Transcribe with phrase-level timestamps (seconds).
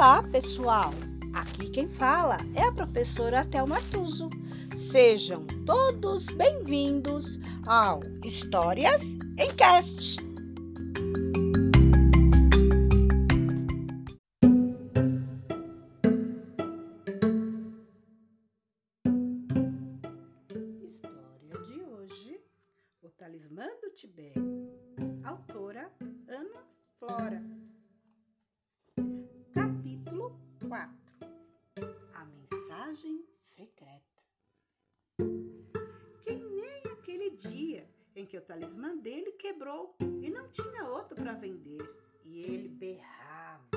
[0.00, 0.94] Olá, pessoal!
[1.34, 4.30] Aqui quem fala é a professora Thelma Tuso.
[4.90, 9.02] Sejam todos bem-vindos ao Histórias
[9.38, 10.16] em Cast.
[20.80, 22.40] História de hoje:
[23.02, 24.39] O Talismã do Tibete.
[32.90, 34.20] Mensagem secreta.
[36.22, 41.34] Que nem aquele dia em que o talismã dele quebrou e não tinha outro para
[41.34, 41.82] vender.
[42.24, 43.68] E ele berrava: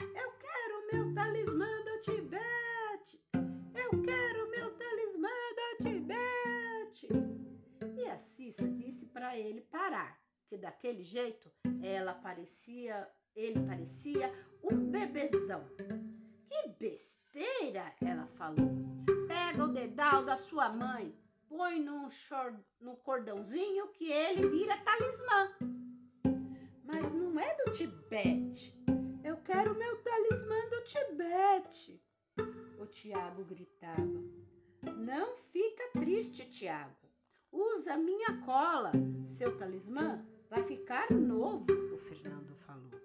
[0.00, 3.22] Eu quero meu talismã do Tibete!
[3.74, 7.08] Eu quero meu talismã do Tibete!
[7.96, 14.32] E a Cissa disse para ele parar, que daquele jeito ela parecia, ele parecia
[14.64, 15.64] um bebezão.
[16.68, 18.70] Besteira, ela falou.
[19.26, 21.14] Pega o dedal da sua mãe,
[21.48, 25.52] põe no cordãozinho que ele vira talismã.
[26.84, 28.74] Mas não é do Tibete.
[29.22, 32.02] Eu quero meu talismã do Tibete.
[32.78, 34.00] O Tiago gritava.
[34.96, 36.96] Não fica triste, Tiago.
[37.52, 38.92] Usa minha cola.
[39.26, 43.00] Seu talismã vai ficar novo, o Fernando falou.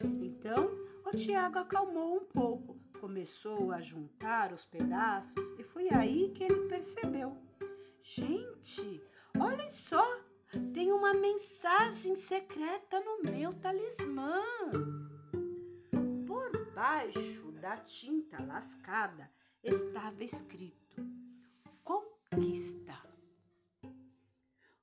[0.00, 0.70] Então,
[1.04, 6.68] o Tiago acalmou um pouco, começou a juntar os pedaços e foi aí que ele
[6.68, 7.34] percebeu.
[8.02, 9.02] Gente,
[9.38, 10.04] olhem só,
[10.74, 14.42] tem uma mensagem secreta no meu talismã.
[16.26, 19.30] Por baixo da tinta lascada
[19.64, 21.02] estava escrito:
[21.82, 22.98] Conquista.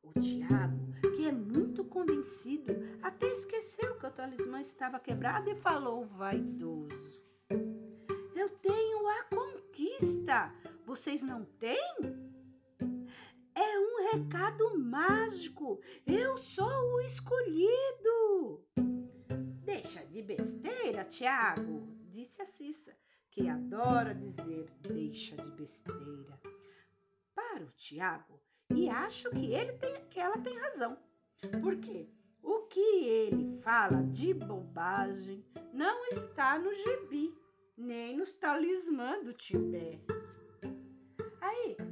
[0.02, 2.74] O Tiago, que é muito convencido,
[3.04, 7.17] até esqueceu que o talismã estava quebrado e falou vaidoso:
[10.86, 11.78] Vocês não têm?
[13.56, 15.80] É um recado mágico.
[16.06, 18.62] Eu sou o escolhido.
[19.64, 22.94] Deixa de besteira, Tiago, disse a Cissa,
[23.32, 26.42] que adora dizer deixa de besteira.
[27.34, 28.42] Para o Tiago,
[28.76, 30.98] e acho que ele tem, que ela tem razão.
[31.62, 32.10] Porque
[32.44, 37.34] o que ele fala de bobagem não está no gibi,
[37.78, 40.17] nem nos talismã do Tibete.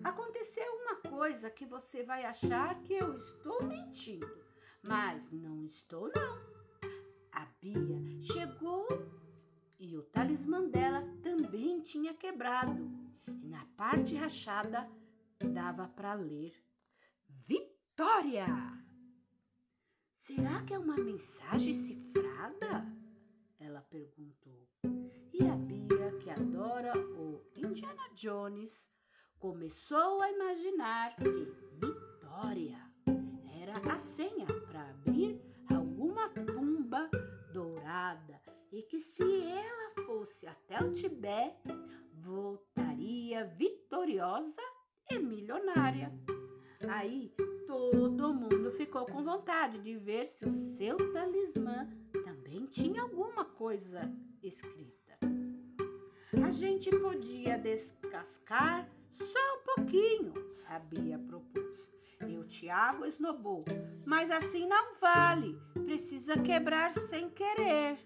[0.06, 4.30] Aconteceu uma coisa que você vai achar que eu estou mentindo,
[4.84, 6.38] mas não estou não.
[7.32, 8.88] A Bia chegou
[9.80, 12.88] e o talismã dela também tinha quebrado.
[13.42, 14.88] E na parte rachada
[15.40, 16.54] dava para ler
[17.28, 18.46] Vitória!
[20.14, 22.86] Será que é uma mensagem cifrada?
[23.60, 24.68] Ela perguntou.
[25.34, 28.95] E a Bia, que adora o Indiana Jones,
[29.40, 31.30] começou a imaginar que
[31.80, 32.80] Vitória
[33.62, 37.10] era a senha para abrir alguma tumba
[37.54, 38.42] dourada
[38.72, 41.70] e que se ela fosse até o Tibete,
[42.14, 44.62] voltaria vitoriosa
[45.10, 46.12] e milionária.
[46.90, 47.34] Aí
[47.68, 51.90] todo mundo ficou com vontade de ver se o seu talismã
[52.24, 54.12] também tinha alguma coisa
[54.44, 55.18] escrita.
[56.46, 60.34] A gente podia descascar só um pouquinho,
[60.68, 61.90] a Bia propôs.
[62.28, 63.66] E o Tiago esnobou.
[64.06, 67.98] Mas assim não vale, precisa quebrar sem querer.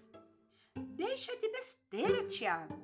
[0.76, 2.78] Deixa de besteira, Tiago.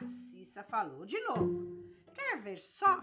[0.00, 1.94] A Cissa falou de novo.
[2.14, 3.02] Quer ver só?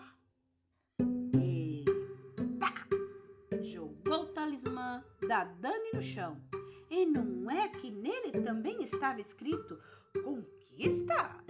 [3.63, 6.41] jogou o talismã da Dani no chão.
[6.89, 9.79] E não é que nele também estava escrito
[10.23, 11.43] conquista?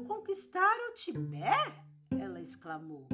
[0.00, 1.82] Conquistar o Tibete?
[2.10, 3.06] Ela exclamou.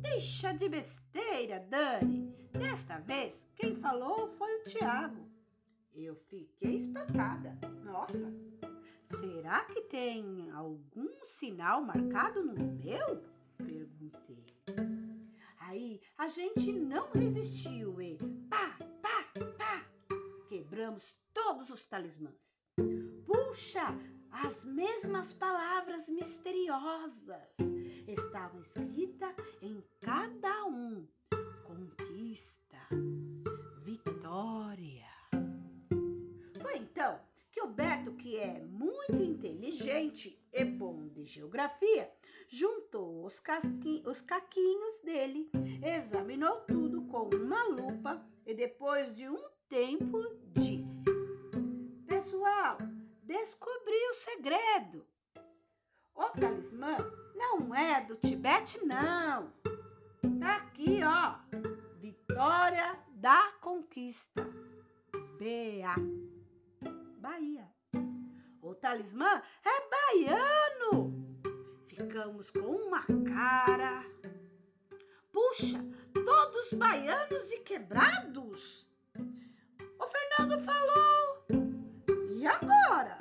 [0.00, 2.32] Deixa de besteira, Dani.
[2.52, 5.28] Desta vez, quem falou foi o Tiago.
[5.92, 7.58] Eu fiquei espantada.
[7.84, 8.32] Nossa,
[9.04, 13.22] será que tem algum sinal marcado no meu?
[13.58, 14.44] Perguntei.
[15.58, 18.18] Aí a gente não resistiu e
[18.48, 19.24] pá, pá,
[19.58, 19.86] pá,
[20.48, 22.62] quebramos todos os talismãs.
[23.26, 23.98] Puxa,
[24.42, 27.56] as mesmas palavras misteriosas
[28.08, 31.06] estavam escritas em cada um:
[31.64, 32.78] conquista,
[33.84, 35.06] vitória.
[36.60, 37.20] Foi então
[37.52, 42.10] que o Beto, que é muito inteligente e bom de geografia,
[42.48, 43.40] juntou os,
[44.04, 45.48] os caquinhos dele,
[45.82, 50.20] examinou tudo com uma lupa e depois de um tempo
[50.52, 51.04] disse:
[52.08, 52.78] Pessoal,
[53.34, 55.06] descobri o segredo.
[56.14, 56.96] O talismã
[57.34, 59.52] não é do Tibete, não.
[60.38, 61.34] Tá aqui, ó.
[61.98, 64.48] Vitória da Conquista.
[65.38, 65.96] BA.
[67.18, 67.68] Bahia.
[68.62, 71.12] O talismã é baiano.
[71.88, 74.04] Ficamos com uma cara.
[75.32, 75.84] Puxa,
[76.24, 78.86] todos baianos e quebrados.
[79.98, 81.13] O Fernando falou.
[82.44, 83.16] E agora?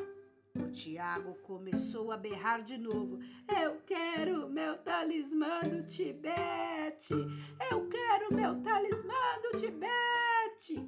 [0.54, 3.20] O Tiago começou a berrar de novo.
[3.48, 7.14] Eu quero meu talismã do Tibete.
[7.72, 10.86] Eu quero meu talismã do Tibete.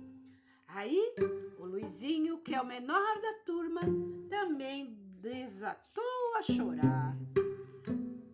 [0.68, 1.16] Aí,
[1.58, 3.84] o Luizinho, que é o menor da turma,
[4.30, 7.16] também desatou a chorar.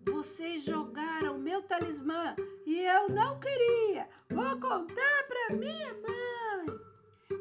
[0.04, 4.10] Vocês jogaram meu talismã e eu não queria.
[4.32, 6.80] Vou contar para minha mãe.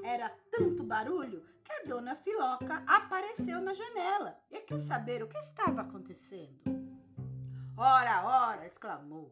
[0.05, 5.39] Era tanto barulho que a dona Filoca apareceu na janela e quis saber o que
[5.39, 6.59] estava acontecendo.
[7.77, 8.67] Ora, ora!
[8.67, 9.31] exclamou.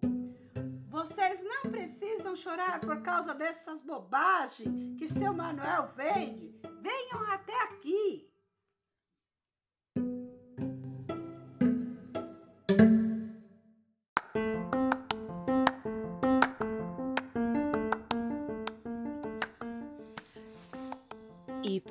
[0.89, 6.55] Vocês não precisam chorar por causa dessas bobagens que seu Manuel vende.
[6.81, 8.28] Venham até aqui.